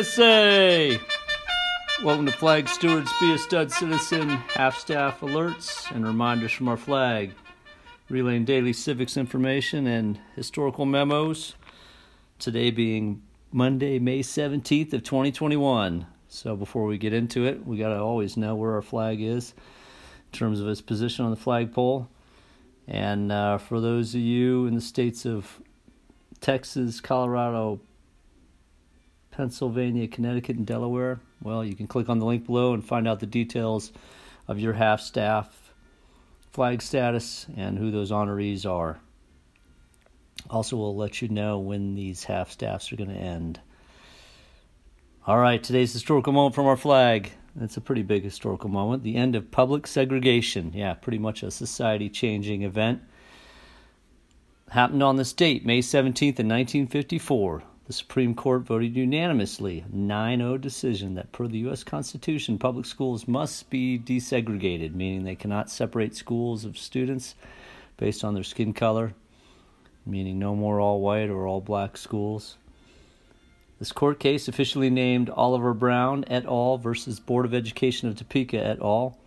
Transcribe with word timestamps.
USA! 0.00 0.98
Welcome 2.02 2.24
to 2.24 2.32
Flag 2.32 2.66
Stewards 2.68 3.12
Be 3.20 3.34
a 3.34 3.38
Stud 3.38 3.70
Citizen, 3.70 4.30
half 4.30 4.78
staff 4.78 5.20
alerts, 5.20 5.90
and 5.90 6.06
reminders 6.06 6.52
from 6.52 6.68
our 6.68 6.78
flag. 6.78 7.32
Relaying 8.08 8.46
daily 8.46 8.72
civics 8.72 9.18
information 9.18 9.86
and 9.86 10.18
historical 10.34 10.86
memos. 10.86 11.54
Today 12.38 12.70
being 12.70 13.20
Monday, 13.52 13.98
May 13.98 14.20
17th 14.20 14.94
of 14.94 15.04
2021. 15.04 16.06
So 16.28 16.56
before 16.56 16.86
we 16.86 16.96
get 16.96 17.12
into 17.12 17.44
it, 17.44 17.66
we 17.66 17.76
got 17.76 17.90
to 17.90 18.00
always 18.00 18.38
know 18.38 18.54
where 18.54 18.72
our 18.72 18.82
flag 18.82 19.20
is 19.20 19.52
in 20.32 20.38
terms 20.38 20.60
of 20.60 20.68
its 20.68 20.80
position 20.80 21.26
on 21.26 21.30
the 21.30 21.36
flagpole. 21.36 22.08
And 22.88 23.30
uh, 23.30 23.58
for 23.58 23.80
those 23.80 24.14
of 24.14 24.20
you 24.20 24.66
in 24.66 24.74
the 24.74 24.80
states 24.80 25.26
of 25.26 25.60
Texas, 26.40 27.00
Colorado, 27.00 27.80
Pennsylvania, 29.30 30.08
Connecticut, 30.08 30.56
and 30.56 30.66
Delaware, 30.66 31.20
well, 31.42 31.64
you 31.64 31.74
can 31.74 31.86
click 31.86 32.08
on 32.08 32.18
the 32.18 32.26
link 32.26 32.46
below 32.46 32.74
and 32.74 32.84
find 32.84 33.08
out 33.08 33.20
the 33.20 33.26
details 33.26 33.92
of 34.48 34.58
your 34.58 34.74
half 34.74 35.00
staff 35.00 35.72
flag 36.50 36.82
status 36.82 37.46
and 37.56 37.78
who 37.78 37.90
those 37.90 38.10
honorees 38.10 38.68
are. 38.68 38.98
Also, 40.48 40.76
we'll 40.76 40.96
let 40.96 41.22
you 41.22 41.28
know 41.28 41.58
when 41.58 41.94
these 41.94 42.24
half 42.24 42.50
staffs 42.50 42.92
are 42.92 42.96
going 42.96 43.10
to 43.10 43.16
end. 43.16 43.60
All 45.26 45.38
right, 45.38 45.62
today's 45.62 45.92
historical 45.92 46.32
moment 46.32 46.54
from 46.54 46.66
our 46.66 46.76
flag. 46.76 47.30
It's 47.60 47.76
a 47.76 47.80
pretty 47.80 48.02
big 48.02 48.24
historical 48.24 48.68
moment. 48.68 49.02
The 49.02 49.16
end 49.16 49.36
of 49.36 49.50
public 49.50 49.86
segregation. 49.86 50.72
Yeah, 50.74 50.94
pretty 50.94 51.18
much 51.18 51.42
a 51.42 51.50
society 51.50 52.08
changing 52.08 52.62
event. 52.62 53.02
Happened 54.70 55.02
on 55.02 55.16
this 55.16 55.32
date, 55.32 55.66
May 55.66 55.80
17th, 55.80 56.38
in 56.38 56.46
1954. 56.46 57.64
The 57.88 57.92
Supreme 57.92 58.36
Court 58.36 58.62
voted 58.62 58.94
unanimously, 58.94 59.84
9 59.92 60.38
0 60.38 60.58
decision, 60.58 61.14
that 61.14 61.32
per 61.32 61.48
the 61.48 61.58
U.S. 61.58 61.82
Constitution, 61.82 62.56
public 62.56 62.86
schools 62.86 63.26
must 63.26 63.68
be 63.68 63.98
desegregated, 63.98 64.94
meaning 64.94 65.24
they 65.24 65.34
cannot 65.34 65.70
separate 65.70 66.14
schools 66.14 66.64
of 66.64 66.78
students 66.78 67.34
based 67.96 68.22
on 68.22 68.34
their 68.34 68.44
skin 68.44 68.72
color, 68.72 69.12
meaning 70.06 70.38
no 70.38 70.54
more 70.54 70.78
all 70.78 71.00
white 71.00 71.30
or 71.30 71.48
all 71.48 71.60
black 71.60 71.96
schools. 71.96 72.56
This 73.80 73.90
court 73.90 74.20
case, 74.20 74.46
officially 74.46 74.88
named 74.88 75.30
Oliver 75.30 75.74
Brown 75.74 76.24
et 76.28 76.46
al. 76.46 76.78
versus 76.78 77.18
Board 77.18 77.44
of 77.44 77.54
Education 77.54 78.08
of 78.08 78.14
Topeka 78.14 78.64
et 78.64 78.78
al., 78.80 79.18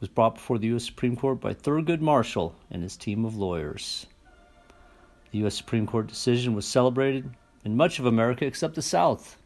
was 0.00 0.08
brought 0.08 0.36
before 0.36 0.56
the 0.56 0.68
U.S. 0.68 0.86
Supreme 0.86 1.16
Court 1.16 1.38
by 1.38 1.52
Thurgood 1.52 2.00
Marshall 2.00 2.54
and 2.70 2.82
his 2.82 2.96
team 2.96 3.26
of 3.26 3.36
lawyers. 3.36 4.06
The 5.30 5.38
U.S. 5.38 5.54
Supreme 5.54 5.86
Court 5.86 6.06
decision 6.06 6.54
was 6.54 6.66
celebrated 6.66 7.30
in 7.64 7.76
much 7.76 7.98
of 7.98 8.06
America 8.06 8.46
except 8.46 8.74
the 8.74 8.82
South, 8.82 9.36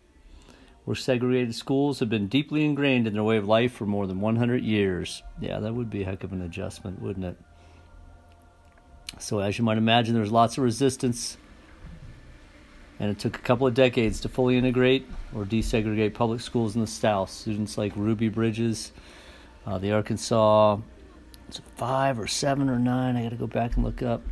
where 0.85 0.95
segregated 0.95 1.55
schools 1.55 2.01
have 2.01 2.09
been 2.09 2.29
deeply 2.29 2.65
ingrained 2.65 3.07
in 3.07 3.15
their 3.15 3.23
way 3.23 3.37
of 3.37 3.47
life 3.47 3.73
for 3.73 3.87
more 3.87 4.07
than 4.07 4.21
100 4.21 4.63
years. 4.63 5.23
Yeah, 5.41 5.61
that 5.61 5.75
would 5.75 5.91
be 5.91 6.03
a 6.03 6.07
heck 6.07 6.25
of 6.25 6.33
an 6.33 6.43
adjustment, 6.43 7.03
wouldn't 7.03 7.27
it? 7.27 7.37
So, 9.19 9.41
as 9.41 9.59
you 9.59 9.65
might 9.65 9.79
imagine, 9.79 10.15
there's 10.15 10.33
lots 10.33 10.59
of 10.59 10.65
resistance, 10.65 11.37
and 12.99 13.11
it 13.11 13.19
took 13.19 13.37
a 13.37 13.41
couple 13.41 13.67
of 13.67 13.75
decades 13.75 14.21
to 14.21 14.29
fully 14.29 14.57
integrate 14.57 15.07
or 15.35 15.45
desegregate 15.45 16.15
public 16.15 16.41
schools 16.41 16.75
in 16.75 16.81
the 16.81 16.87
South. 16.87 17.31
Students 17.31 17.79
like 17.79 17.93
Ruby 17.95 18.29
Bridges, 18.29 18.93
uh, 19.67 19.79
the 19.79 19.93
Arkansas, 19.93 20.79
it's 21.49 21.61
five 21.77 22.19
or 22.19 22.27
seven 22.27 22.69
or 22.69 22.79
nine, 22.79 23.17
I 23.17 23.23
got 23.23 23.31
to 23.31 23.37
go 23.37 23.47
back 23.47 23.77
and 23.77 23.85
look 23.85 24.03
up, 24.03 24.23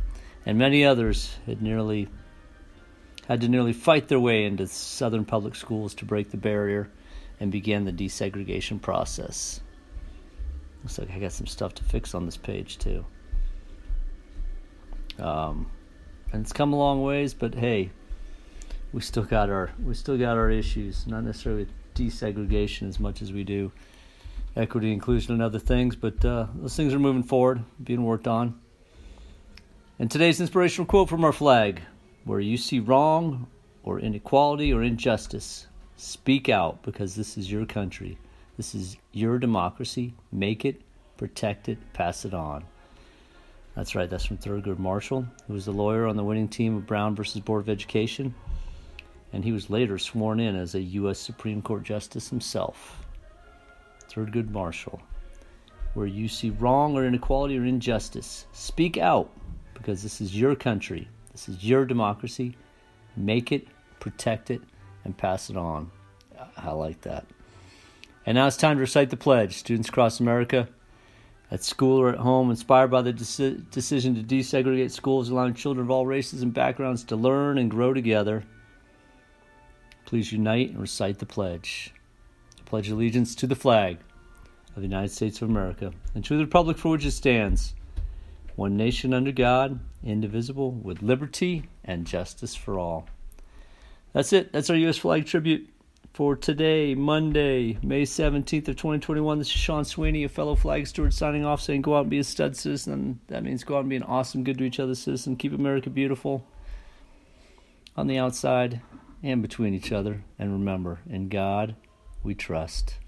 and 0.45 0.57
many 0.57 0.85
others 0.85 1.35
had 1.45 1.61
nearly 1.61 2.07
had 3.27 3.41
to 3.41 3.47
nearly 3.47 3.73
fight 3.73 4.09
their 4.09 4.19
way 4.19 4.45
into 4.45 4.67
southern 4.67 5.23
public 5.23 5.55
schools 5.55 5.93
to 5.95 6.05
break 6.05 6.29
the 6.31 6.37
barrier 6.37 6.89
and 7.39 7.51
begin 7.51 7.85
the 7.85 7.91
desegregation 7.91 8.81
process. 8.81 9.61
Looks 10.83 10.99
like 10.99 11.11
I 11.11 11.19
got 11.19 11.31
some 11.31 11.47
stuff 11.47 11.73
to 11.75 11.83
fix 11.83 12.13
on 12.13 12.25
this 12.25 12.35
page 12.35 12.77
too. 12.77 13.05
Um, 15.19 15.71
and 16.33 16.41
it's 16.41 16.51
come 16.51 16.73
a 16.73 16.77
long 16.77 17.01
ways, 17.03 17.33
but 17.33 17.55
hey, 17.55 17.91
we 18.91 19.01
still 19.01 19.23
got 19.23 19.49
our 19.49 19.71
we 19.83 19.93
still 19.93 20.17
got 20.17 20.37
our 20.37 20.49
issues. 20.49 21.07
Not 21.07 21.23
necessarily 21.23 21.67
desegregation 21.95 22.89
as 22.89 22.99
much 22.99 23.21
as 23.21 23.31
we 23.31 23.43
do 23.43 23.71
equity, 24.55 24.91
inclusion, 24.91 25.33
and 25.33 25.41
other 25.41 25.59
things, 25.59 25.95
but 25.95 26.23
uh, 26.25 26.47
those 26.55 26.75
things 26.75 26.93
are 26.93 26.99
moving 26.99 27.23
forward, 27.23 27.63
being 27.83 28.03
worked 28.03 28.27
on. 28.27 28.59
And 29.99 30.09
today's 30.09 30.41
inspirational 30.41 30.87
quote 30.87 31.07
from 31.07 31.23
our 31.23 31.31
flag 31.31 31.83
where 32.25 32.39
you 32.39 32.57
see 32.57 32.79
wrong 32.79 33.45
or 33.83 33.99
inequality 33.99 34.73
or 34.73 34.81
injustice, 34.81 35.67
speak 35.97 36.49
out 36.49 36.81
because 36.81 37.15
this 37.15 37.37
is 37.37 37.51
your 37.51 37.67
country. 37.67 38.17
This 38.57 38.73
is 38.73 38.97
your 39.11 39.37
democracy. 39.37 40.15
Make 40.31 40.65
it, 40.65 40.81
protect 41.17 41.69
it, 41.69 41.77
pass 41.93 42.25
it 42.25 42.33
on. 42.33 42.63
That's 43.75 43.93
right, 43.93 44.09
that's 44.09 44.25
from 44.25 44.37
Thurgood 44.37 44.79
Marshall, 44.79 45.27
who 45.47 45.53
was 45.53 45.65
the 45.65 45.71
lawyer 45.71 46.07
on 46.07 46.15
the 46.15 46.23
winning 46.23 46.47
team 46.47 46.75
of 46.77 46.87
Brown 46.87 47.15
versus 47.15 47.41
Board 47.41 47.61
of 47.61 47.69
Education, 47.69 48.33
and 49.31 49.43
he 49.43 49.51
was 49.51 49.69
later 49.69 49.99
sworn 49.99 50.39
in 50.39 50.55
as 50.55 50.73
a 50.73 50.81
U.S. 50.81 51.19
Supreme 51.19 51.61
Court 51.61 51.83
Justice 51.83 52.29
himself. 52.29 53.05
Thurgood 54.09 54.49
Marshall. 54.49 55.01
Where 55.93 56.07
you 56.07 56.27
see 56.27 56.49
wrong 56.49 56.95
or 56.95 57.05
inequality 57.05 57.57
or 57.57 57.65
injustice, 57.65 58.45
speak 58.53 58.97
out 58.97 59.31
because 59.83 60.01
this 60.01 60.21
is 60.21 60.39
your 60.39 60.55
country. 60.55 61.09
This 61.33 61.49
is 61.49 61.61
your 61.61 61.83
democracy. 61.83 62.55
Make 63.17 63.51
it, 63.51 63.67
protect 63.99 64.49
it, 64.49 64.61
and 65.03 65.15
pass 65.15 65.49
it 65.49 65.57
on. 65.57 65.91
I 66.55 66.71
like 66.71 67.01
that. 67.01 67.25
And 68.25 68.35
now 68.35 68.47
it's 68.47 68.55
time 68.55 68.77
to 68.77 68.81
recite 68.81 69.09
the 69.09 69.17
pledge. 69.17 69.57
Students 69.57 69.89
across 69.89 70.21
America, 70.21 70.69
at 71.51 71.65
school 71.65 71.99
or 71.99 72.09
at 72.09 72.19
home, 72.19 72.49
inspired 72.49 72.91
by 72.91 73.01
the 73.01 73.11
deci- 73.11 73.69
decision 73.71 74.15
to 74.15 74.23
desegregate 74.23 74.91
schools, 74.91 75.29
allowing 75.29 75.53
children 75.53 75.85
of 75.85 75.91
all 75.91 76.07
races 76.07 76.41
and 76.41 76.53
backgrounds 76.53 77.03
to 77.03 77.17
learn 77.17 77.57
and 77.57 77.69
grow 77.69 77.93
together, 77.93 78.45
please 80.05 80.31
unite 80.31 80.69
and 80.69 80.79
recite 80.79 81.19
the 81.19 81.25
pledge. 81.25 81.93
I 82.57 82.63
pledge 82.63 82.89
allegiance 82.89 83.35
to 83.35 83.47
the 83.47 83.55
flag 83.55 83.97
of 84.69 84.77
the 84.77 84.87
United 84.87 85.11
States 85.11 85.41
of 85.41 85.49
America 85.49 85.91
and 86.15 86.23
to 86.23 86.37
the 86.37 86.45
republic 86.45 86.77
for 86.77 86.91
which 86.91 87.05
it 87.05 87.11
stands 87.11 87.73
one 88.55 88.77
nation 88.77 89.13
under 89.13 89.31
God, 89.31 89.79
indivisible, 90.03 90.71
with 90.71 91.01
liberty 91.01 91.69
and 91.83 92.05
justice 92.05 92.55
for 92.55 92.77
all. 92.77 93.07
That's 94.13 94.33
it. 94.33 94.53
That's 94.53 94.69
our 94.69 94.75
U.S. 94.75 94.97
flag 94.97 95.25
tribute 95.25 95.69
for 96.13 96.35
today, 96.35 96.93
Monday, 96.93 97.79
May 97.81 98.03
17th 98.03 98.67
of 98.67 98.75
2021. 98.75 99.39
This 99.39 99.47
is 99.47 99.53
Sean 99.53 99.83
Sweeney, 99.83 100.23
a 100.23 100.29
fellow 100.29 100.55
flag 100.55 100.85
steward, 100.85 101.13
signing 101.13 101.43
off 101.43 101.61
saying 101.61 101.81
go 101.81 101.95
out 101.95 102.01
and 102.01 102.11
be 102.11 102.19
a 102.19 102.23
stud 102.23 102.55
citizen. 102.55 103.19
That 103.27 103.43
means 103.43 103.63
go 103.63 103.77
out 103.77 103.81
and 103.81 103.89
be 103.89 103.95
an 103.95 104.03
awesome, 104.03 104.43
good 104.43 104.59
to 104.59 104.63
each 104.63 104.79
other 104.79 104.93
citizen. 104.93 105.35
Keep 105.35 105.53
America 105.53 105.89
beautiful 105.89 106.45
on 107.97 108.05
the 108.05 108.19
outside 108.19 108.81
and 109.23 109.41
between 109.41 109.73
each 109.73 109.91
other. 109.91 110.23
And 110.37 110.53
remember, 110.53 110.99
in 111.09 111.29
God 111.29 111.75
we 112.21 112.35
trust. 112.35 112.99